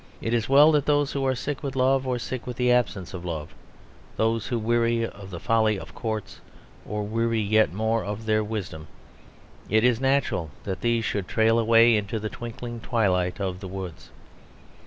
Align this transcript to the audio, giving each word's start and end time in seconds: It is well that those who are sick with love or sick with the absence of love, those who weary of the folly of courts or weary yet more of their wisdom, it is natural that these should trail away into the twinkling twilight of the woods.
It 0.19 0.33
is 0.33 0.49
well 0.49 0.71
that 0.71 0.87
those 0.87 1.11
who 1.11 1.23
are 1.27 1.35
sick 1.35 1.61
with 1.61 1.75
love 1.75 2.07
or 2.07 2.17
sick 2.17 2.47
with 2.47 2.57
the 2.57 2.71
absence 2.71 3.13
of 3.13 3.23
love, 3.23 3.53
those 4.17 4.47
who 4.47 4.57
weary 4.57 5.05
of 5.07 5.29
the 5.29 5.39
folly 5.39 5.77
of 5.77 5.93
courts 5.93 6.41
or 6.87 7.03
weary 7.03 7.39
yet 7.39 7.71
more 7.71 8.03
of 8.03 8.25
their 8.25 8.43
wisdom, 8.43 8.87
it 9.69 9.83
is 9.83 10.01
natural 10.01 10.49
that 10.63 10.81
these 10.81 11.05
should 11.05 11.27
trail 11.27 11.59
away 11.59 11.95
into 11.95 12.17
the 12.19 12.29
twinkling 12.29 12.79
twilight 12.79 13.39
of 13.39 13.59
the 13.59 13.67
woods. 13.67 14.09